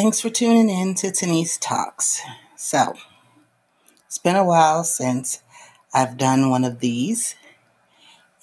Thanks 0.00 0.20
for 0.20 0.30
tuning 0.30 0.70
in 0.70 0.94
to 0.94 1.10
Denise 1.10 1.58
Talks. 1.58 2.22
So, 2.54 2.94
it's 4.06 4.18
been 4.18 4.36
a 4.36 4.44
while 4.44 4.84
since 4.84 5.42
I've 5.92 6.16
done 6.16 6.50
one 6.50 6.62
of 6.62 6.78
these, 6.78 7.34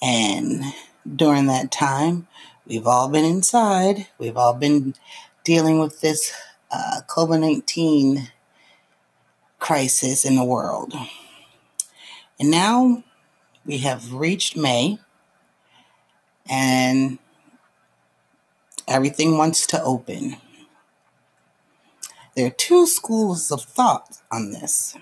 and 0.02 0.62
during 1.10 1.46
that 1.46 1.70
time, 1.70 2.28
we've 2.66 2.86
all 2.86 3.08
been 3.08 3.24
inside. 3.24 4.06
We've 4.18 4.36
all 4.36 4.52
been 4.52 4.96
dealing 5.44 5.78
with 5.78 6.02
this 6.02 6.30
uh, 6.70 7.00
COVID 7.08 7.40
19 7.40 8.30
crisis 9.58 10.26
in 10.26 10.36
the 10.36 10.44
world. 10.44 10.92
And 12.38 12.50
now 12.50 13.02
we 13.64 13.78
have 13.78 14.12
reached 14.12 14.58
May, 14.58 14.98
and 16.50 17.18
everything 18.86 19.38
wants 19.38 19.66
to 19.68 19.82
open. 19.82 20.36
There 22.36 22.46
are 22.46 22.50
two 22.50 22.86
schools 22.86 23.50
of 23.50 23.62
thought 23.62 24.18
on 24.30 24.50
this. 24.50 24.94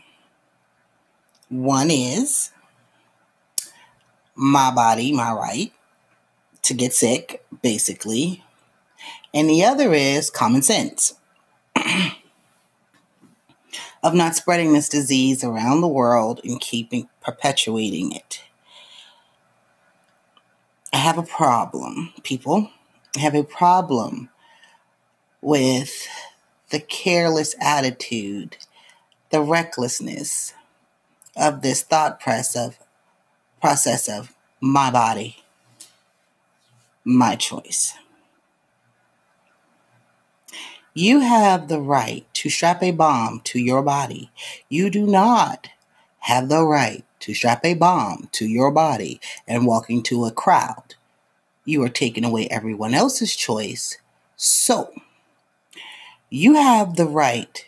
One 1.48 1.90
is 1.90 2.52
my 4.36 4.72
body, 4.72 5.12
my 5.12 5.32
right 5.32 5.72
to 6.62 6.74
get 6.74 6.94
sick, 6.94 7.44
basically. 7.60 8.44
And 9.34 9.50
the 9.50 9.64
other 9.64 9.92
is 9.92 10.30
common 10.30 10.62
sense 10.62 11.14
of 14.04 14.14
not 14.14 14.36
spreading 14.36 14.72
this 14.72 14.88
disease 14.88 15.42
around 15.42 15.80
the 15.80 15.88
world 15.88 16.40
and 16.44 16.60
keeping 16.60 17.08
perpetuating 17.20 18.12
it. 18.12 18.44
I 20.92 20.98
have 20.98 21.18
a 21.18 21.24
problem, 21.24 22.12
people. 22.22 22.70
I 23.16 23.20
have 23.20 23.34
a 23.34 23.42
problem 23.42 24.30
with 25.42 26.06
the 26.74 26.80
careless 26.80 27.54
attitude, 27.60 28.56
the 29.30 29.40
recklessness 29.40 30.54
of 31.36 31.62
this 31.62 31.84
thought 31.84 32.18
process 32.18 32.56
of 32.56 32.76
process 33.60 34.08
of 34.08 34.34
my 34.60 34.90
body, 34.90 35.44
my 37.04 37.36
choice. 37.36 37.94
You 40.94 41.20
have 41.20 41.68
the 41.68 41.78
right 41.78 42.26
to 42.34 42.50
strap 42.50 42.82
a 42.82 42.90
bomb 42.90 43.40
to 43.44 43.60
your 43.60 43.82
body. 43.82 44.32
You 44.68 44.90
do 44.90 45.06
not 45.06 45.68
have 46.22 46.48
the 46.48 46.64
right 46.64 47.04
to 47.20 47.34
strap 47.34 47.64
a 47.64 47.74
bomb 47.74 48.30
to 48.32 48.48
your 48.48 48.72
body 48.72 49.20
and 49.46 49.64
walk 49.64 49.88
into 49.88 50.24
a 50.24 50.32
crowd. 50.32 50.96
You 51.64 51.84
are 51.84 51.88
taking 51.88 52.24
away 52.24 52.48
everyone 52.48 52.94
else's 52.94 53.36
choice. 53.36 53.96
So, 54.34 54.92
you 56.34 56.54
have 56.54 56.96
the 56.96 57.06
right 57.06 57.64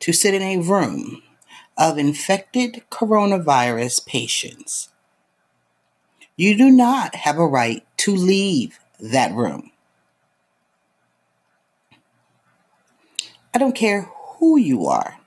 to 0.00 0.10
sit 0.10 0.32
in 0.32 0.40
a 0.40 0.56
room 0.56 1.22
of 1.76 1.98
infected 1.98 2.82
coronavirus 2.90 4.06
patients. 4.06 4.88
You 6.34 6.56
do 6.56 6.70
not 6.70 7.14
have 7.14 7.36
a 7.36 7.46
right 7.46 7.84
to 7.98 8.16
leave 8.16 8.78
that 8.98 9.34
room. 9.34 9.70
I 13.52 13.58
don't 13.58 13.74
care 13.74 14.08
who 14.38 14.56
you 14.56 14.86
are. 14.86 15.18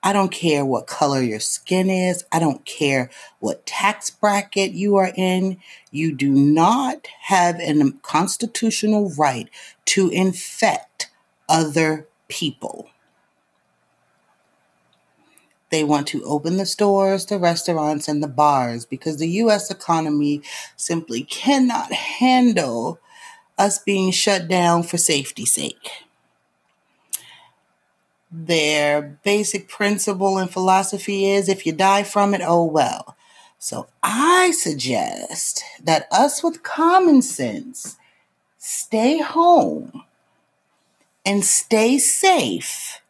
I 0.00 0.12
don't 0.12 0.30
care 0.30 0.64
what 0.64 0.86
color 0.86 1.20
your 1.20 1.40
skin 1.40 1.90
is. 1.90 2.24
I 2.30 2.38
don't 2.38 2.64
care 2.64 3.10
what 3.40 3.66
tax 3.66 4.10
bracket 4.10 4.70
you 4.70 4.94
are 4.94 5.10
in. 5.16 5.56
You 5.90 6.14
do 6.14 6.30
not 6.30 7.08
have 7.22 7.58
a 7.58 7.90
constitutional 8.02 9.10
right 9.18 9.50
to 9.86 10.08
infect 10.08 11.05
other 11.48 12.06
people. 12.28 12.90
They 15.70 15.82
want 15.82 16.06
to 16.08 16.22
open 16.24 16.58
the 16.58 16.66
stores, 16.66 17.26
the 17.26 17.38
restaurants, 17.38 18.08
and 18.08 18.22
the 18.22 18.28
bars 18.28 18.86
because 18.86 19.16
the 19.16 19.28
U.S. 19.28 19.70
economy 19.70 20.42
simply 20.76 21.22
cannot 21.22 21.92
handle 21.92 23.00
us 23.58 23.78
being 23.78 24.12
shut 24.12 24.48
down 24.48 24.84
for 24.84 24.96
safety's 24.96 25.52
sake 25.52 26.06
their 28.30 29.18
basic 29.24 29.68
principle 29.68 30.38
and 30.38 30.50
philosophy 30.50 31.26
is 31.26 31.48
if 31.48 31.64
you 31.64 31.72
die 31.72 32.02
from 32.02 32.34
it, 32.34 32.42
oh 32.44 32.64
well. 32.64 33.16
So 33.58 33.88
I 34.02 34.50
suggest 34.52 35.62
that 35.82 36.06
us 36.12 36.42
with 36.42 36.62
common 36.62 37.22
sense 37.22 37.96
stay 38.58 39.18
home 39.18 40.04
and 41.26 41.44
stay 41.44 41.98
safe, 41.98 43.02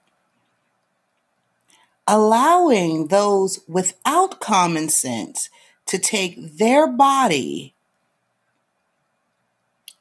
allowing 2.09 3.09
those 3.09 3.61
without 3.69 4.41
common 4.41 4.89
sense 4.89 5.51
to 5.85 5.99
take 5.99 6.57
their 6.57 6.87
body 6.87 7.75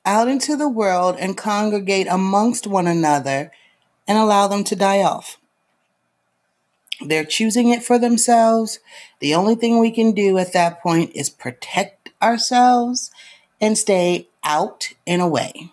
out 0.05 0.29
into 0.29 0.55
the 0.55 0.69
world 0.69 1.17
and 1.19 1.35
congregate 1.35 2.07
amongst 2.09 2.65
one 2.65 2.87
another 2.87 3.51
and 4.07 4.17
allow 4.17 4.47
them 4.47 4.63
to 4.63 4.75
die 4.75 5.01
off. 5.01 5.37
They're 7.05 7.25
choosing 7.25 7.69
it 7.69 7.83
for 7.83 7.99
themselves. 7.99 8.79
The 9.19 9.35
only 9.35 9.55
thing 9.55 9.79
we 9.79 9.91
can 9.91 10.13
do 10.13 10.37
at 10.37 10.53
that 10.53 10.81
point 10.81 11.11
is 11.13 11.29
protect 11.29 12.11
ourselves 12.21 13.11
and 13.59 13.77
stay 13.77 14.29
out 14.43 14.93
and 15.05 15.21
away. 15.21 15.71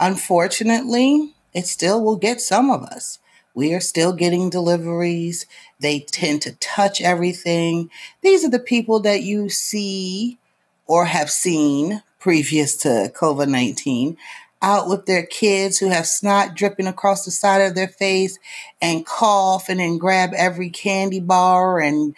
Unfortunately, 0.00 1.34
it 1.52 1.66
still 1.66 2.02
will 2.02 2.16
get 2.16 2.40
some 2.40 2.70
of 2.70 2.82
us. 2.82 3.18
We 3.54 3.74
are 3.74 3.80
still 3.80 4.14
getting 4.14 4.48
deliveries. 4.48 5.44
They 5.78 6.00
tend 6.00 6.40
to 6.42 6.56
touch 6.56 7.02
everything. 7.02 7.90
These 8.22 8.44
are 8.44 8.50
the 8.50 8.58
people 8.58 9.00
that 9.00 9.22
you 9.22 9.50
see 9.50 10.38
or 10.86 11.04
have 11.04 11.30
seen 11.30 12.02
previous 12.18 12.76
to 12.78 13.12
COVID 13.14 13.48
19 13.48 14.16
out 14.62 14.88
with 14.88 15.06
their 15.06 15.24
kids 15.24 15.78
who 15.78 15.88
have 15.88 16.06
snot 16.06 16.54
dripping 16.54 16.86
across 16.86 17.24
the 17.24 17.30
side 17.30 17.60
of 17.60 17.74
their 17.74 17.88
face 17.88 18.38
and 18.80 19.06
cough 19.06 19.68
and 19.68 19.80
then 19.80 19.98
grab 19.98 20.32
every 20.36 20.68
candy 20.68 21.20
bar 21.20 21.80
and 21.80 22.14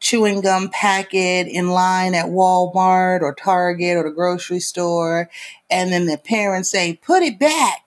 chewing 0.00 0.40
gum 0.40 0.68
packet 0.70 1.46
in 1.46 1.70
line 1.70 2.14
at 2.14 2.26
Walmart 2.26 3.20
or 3.20 3.34
Target 3.34 3.96
or 3.96 4.04
the 4.04 4.10
grocery 4.10 4.60
store. 4.60 5.30
And 5.70 5.92
then 5.92 6.06
the 6.06 6.18
parents 6.18 6.70
say, 6.70 6.98
put 7.02 7.22
it 7.22 7.38
back. 7.38 7.84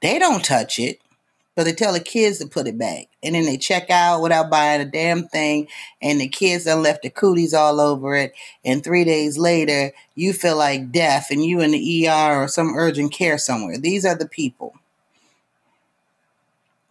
They 0.00 0.18
don't 0.18 0.44
touch 0.44 0.78
it. 0.78 1.00
But 1.54 1.64
they 1.64 1.72
tell 1.72 1.94
the 1.94 2.00
kids 2.00 2.38
to 2.38 2.46
put 2.46 2.66
it 2.66 2.76
back. 2.76 3.06
And 3.22 3.34
then 3.34 3.46
they 3.46 3.56
check 3.56 3.88
out 3.88 4.20
without 4.20 4.50
buying 4.50 4.82
a 4.82 4.84
damn 4.84 5.24
thing. 5.24 5.68
And 6.02 6.20
the 6.20 6.28
kids 6.28 6.64
done 6.64 6.82
left 6.82 7.02
the 7.02 7.08
cooties 7.08 7.54
all 7.54 7.80
over 7.80 8.14
it. 8.14 8.34
And 8.62 8.84
three 8.84 9.04
days 9.04 9.38
later, 9.38 9.92
you 10.14 10.34
feel 10.34 10.58
like 10.58 10.92
death 10.92 11.28
and 11.30 11.42
you 11.42 11.60
in 11.62 11.70
the 11.70 12.08
ER 12.08 12.42
or 12.42 12.48
some 12.48 12.76
urgent 12.76 13.12
care 13.12 13.38
somewhere. 13.38 13.78
These 13.78 14.04
are 14.04 14.14
the 14.14 14.28
people 14.28 14.74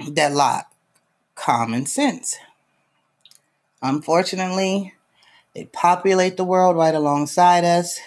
that 0.09 0.33
lack 0.33 0.71
common 1.35 1.85
sense. 1.85 2.35
Unfortunately, 3.85 4.93
they 5.53 5.65
populate 5.65 6.37
the 6.37 6.43
world 6.43 6.75
right 6.75 6.95
alongside 6.95 7.63
us 7.63 7.99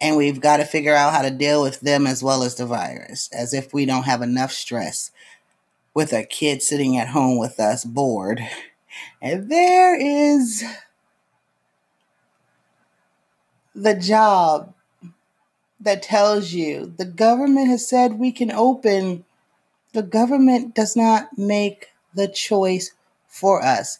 and 0.00 0.16
we've 0.16 0.40
got 0.40 0.58
to 0.58 0.64
figure 0.64 0.94
out 0.94 1.12
how 1.12 1.22
to 1.22 1.30
deal 1.30 1.62
with 1.62 1.80
them 1.80 2.06
as 2.06 2.22
well 2.22 2.42
as 2.42 2.56
the 2.56 2.66
virus, 2.66 3.30
as 3.32 3.54
if 3.54 3.72
we 3.72 3.86
don't 3.86 4.04
have 4.04 4.22
enough 4.22 4.52
stress 4.52 5.10
with 5.94 6.12
a 6.12 6.24
kid 6.24 6.62
sitting 6.62 6.96
at 6.96 7.08
home 7.08 7.38
with 7.38 7.58
us 7.58 7.84
bored. 7.84 8.40
And 9.20 9.50
there 9.50 9.98
is 9.98 10.64
the 13.74 13.94
job 13.94 14.74
that 15.80 16.02
tells 16.02 16.52
you 16.52 16.94
the 16.96 17.04
government 17.04 17.68
has 17.68 17.88
said 17.88 18.18
we 18.18 18.32
can 18.32 18.50
open. 18.50 19.24
The 19.92 20.02
government 20.02 20.74
does 20.74 20.96
not 20.96 21.38
make 21.38 21.88
the 22.14 22.28
choice 22.28 22.92
for 23.36 23.62
us. 23.62 23.98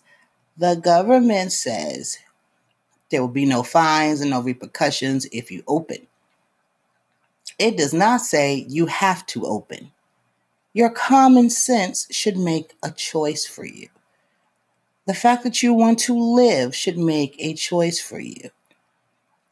The 0.57 0.77
government 0.77 1.53
says 1.53 2.19
there 3.11 3.21
will 3.21 3.29
be 3.29 3.45
no 3.45 3.63
fines 3.63 4.21
and 4.21 4.31
no 4.31 4.41
repercussions 4.41 5.27
if 5.31 5.51
you 5.51 5.63
open. 5.69 6.07
It 7.59 7.77
does 7.77 7.93
not 7.93 8.23
say 8.23 8.67
you 8.69 8.87
have 8.87 9.25
to 9.27 9.45
open. 9.45 9.93
Your 10.73 10.91
common 10.91 11.51
sense 11.51 12.07
should 12.11 12.37
make 12.37 12.75
a 12.83 12.91
choice 12.91 13.47
for 13.47 13.65
you. 13.65 13.89
The 15.07 15.15
fact 15.15 15.45
that 15.45 15.63
you 15.63 15.73
want 15.73 15.99
to 16.01 16.15
live 16.15 16.75
should 16.75 16.99
make 16.99 17.37
a 17.39 17.55
choice 17.55 18.01
for 18.01 18.19
you. 18.19 18.51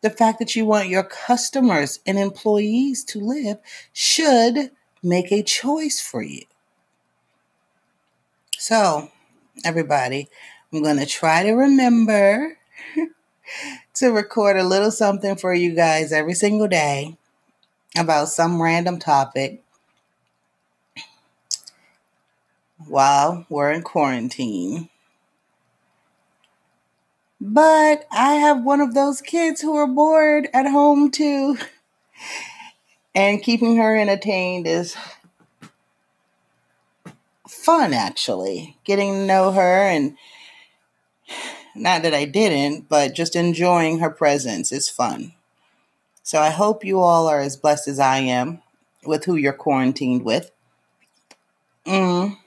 The 0.01 0.11
fact 0.11 0.39
that 0.41 0.57
you 0.57 0.67
want 0.67 0.89
your 0.89 1.05
customers 1.05 2.01
and 2.05 2.19
employees 2.19 3.05
to 3.05 3.21
live 3.21 3.59
should 3.93 4.71
make 5.03 5.31
a 5.31 5.43
choice 5.43 6.01
for 6.01 6.23
you. 6.23 6.43
So, 8.59 9.11
everybody, 9.63 10.29
I'm 10.73 10.83
going 10.83 10.99
to 10.99 11.07
try 11.07 11.43
to 11.43 11.53
remember 11.53 12.59
to 13.95 14.09
record 14.09 14.57
a 14.57 14.65
little 14.65 14.91
something 14.91 15.37
for 15.37 15.55
you 15.55 15.75
guys 15.75 16.13
every 16.13 16.35
single 16.35 16.69
day 16.69 17.17
about 17.97 18.29
some 18.29 18.61
random 18.61 18.99
topic 18.99 19.63
while 22.87 23.47
we're 23.49 23.71
in 23.71 23.83
quarantine. 23.83 24.89
But 27.41 28.07
I 28.11 28.35
have 28.35 28.65
one 28.65 28.81
of 28.81 28.95
those 28.95 29.21
kids 29.21 29.61
who 29.61 29.77
are 29.77 29.87
bored 29.87 30.49
at 30.53 30.67
home 30.67 31.11
too. 31.11 31.59
And 33.17 33.41
keeping 33.41 33.77
her 33.77 33.97
entertained 33.97 34.67
is 34.67 34.97
fun, 37.49 37.93
actually. 37.93 38.77
Getting 38.85 39.13
to 39.13 39.27
know 39.27 39.53
her 39.53 39.89
and 39.89 40.17
not 41.75 42.03
that 42.03 42.15
I 42.15 42.25
didn't, 42.25 42.89
but 42.89 43.15
just 43.15 43.35
enjoying 43.35 43.99
her 43.99 44.11
presence 44.11 44.71
is 44.73 44.89
fun. 44.89 45.33
So 46.23 46.41
I 46.41 46.51
hope 46.51 46.85
you 46.85 47.01
all 47.01 47.27
are 47.27 47.41
as 47.41 47.57
blessed 47.57 47.89
as 47.89 47.99
I 47.99 48.19
am 48.19 48.63
with 49.05 49.25
who 49.25 49.37
you're 49.37 49.53
quarantined 49.53 50.25
with. 50.25 50.51
Mm. 51.87 52.39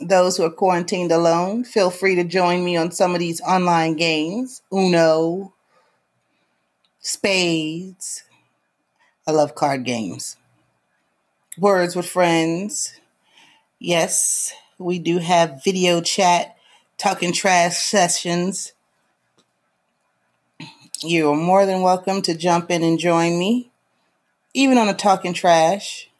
Those 0.00 0.36
who 0.36 0.44
are 0.44 0.50
quarantined 0.50 1.12
alone, 1.12 1.64
feel 1.64 1.90
free 1.90 2.14
to 2.14 2.24
join 2.24 2.64
me 2.64 2.76
on 2.76 2.90
some 2.90 3.12
of 3.12 3.20
these 3.20 3.42
online 3.42 3.96
games 3.96 4.62
Uno, 4.72 5.52
Spades. 7.00 8.22
I 9.26 9.32
love 9.32 9.54
card 9.54 9.84
games. 9.84 10.36
Words 11.58 11.94
with 11.94 12.08
friends. 12.08 12.99
Yes, 13.82 14.52
we 14.78 14.98
do 14.98 15.16
have 15.18 15.64
video 15.64 16.02
chat, 16.02 16.54
talking 16.98 17.32
trash 17.32 17.78
sessions. 17.78 18.74
You 21.02 21.30
are 21.30 21.36
more 21.36 21.64
than 21.64 21.80
welcome 21.80 22.20
to 22.22 22.34
jump 22.34 22.70
in 22.70 22.82
and 22.82 22.98
join 22.98 23.38
me, 23.38 23.70
even 24.52 24.76
on 24.76 24.90
a 24.90 24.94
talking 24.94 25.32
trash. 25.32 26.10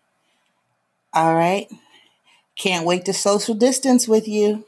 All 1.13 1.35
right. 1.35 1.69
Can't 2.57 2.87
wait 2.87 3.05
to 3.05 3.13
social 3.13 3.55
distance 3.55 4.09
with 4.09 4.27
you. 4.27 4.65